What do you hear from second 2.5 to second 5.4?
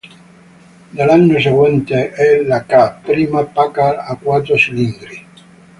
"K", prima Packard a quattro cilindri.